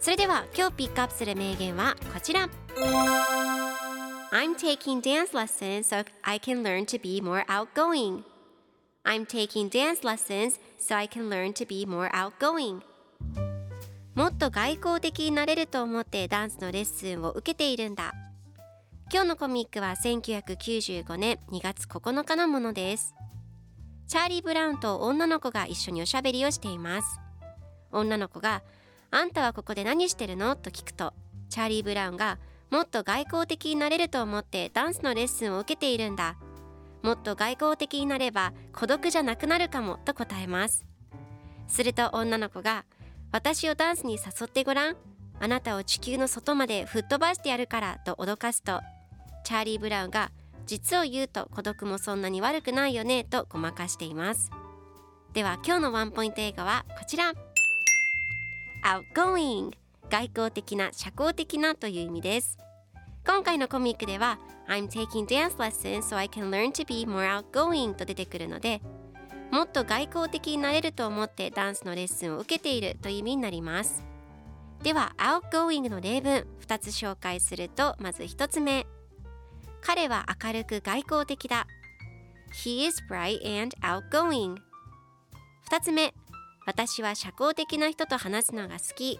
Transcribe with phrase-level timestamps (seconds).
[0.00, 2.48] それでは今日ピックアップする名言はこちら。
[4.30, 8.22] I'm taking dance lessons so I can learn to be more outgoing.
[9.04, 12.80] I'm taking dance lessons so I can learn to be more outgoing.
[14.14, 18.14] もっと外交的になれると思ってダンスのレッスンを受けているんだ。
[19.12, 23.16] 今日のコミックは1995年2月9日のものです。
[24.06, 27.18] チャーリー・ブラウンと女の子が一緒におしゃべりをしています。
[27.90, 28.62] 女の子が
[29.10, 31.14] 「あんたはここで何してるの?」と聞くと
[31.48, 32.38] チャーリー・ブラウンが
[32.70, 36.36] 「もっと外交的になれると思ってダンスのレッスンを受けているんだ
[37.02, 40.84] もっと外交的になれば孤独じゃなくなるかもと答えます。
[41.66, 42.84] すると女の子が
[43.32, 44.96] 私をダンスに誘ってごらん。
[45.40, 48.80] あなたを地球の外まで吹っ飛ばしてやるからと脅かすと
[49.44, 50.32] チャーリー・ブラウンが
[50.66, 54.50] 実を言うと孤独もそんなに悪くないよねとごまかしています。
[55.32, 57.32] では今日のワンポイント映画はこちら。
[58.84, 59.72] Outgoing
[60.10, 62.58] 外交的な社交的なという意味です。
[63.26, 68.80] 今回のコミックでは I'm taking dance lessons so I can learn to be more outgoing と出てくるので
[69.50, 74.04] もっと外交的になれると思ってダンスのレッスンを受けているという意味になります。
[74.82, 78.86] では outgoing の例文2つ紹介するとまず1つ目。
[79.80, 81.66] 彼は明るく外交的だ。
[82.64, 84.56] He is bright and outgoing
[85.70, 86.14] 2つ目。
[86.68, 89.18] 私は社交的な人と話すのが好き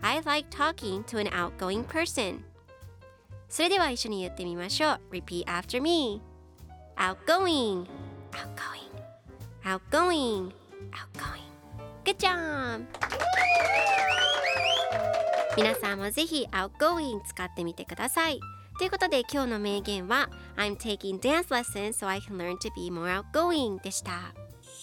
[0.00, 2.38] I like talking to an outgoing person
[3.48, 6.22] それでは一緒に言ってみましょう Repeat after me
[6.96, 7.84] Outgoing
[8.30, 8.92] Outgoing
[9.64, 10.52] Outgoing
[10.92, 11.42] Outgoing
[12.04, 12.86] Good job!
[15.56, 18.38] 皆さんもぜひ Outgoing 使ってみてください
[18.78, 24.32] ということで今日の名言は I'm taking dance lessons so I can learn to be more outgoing でした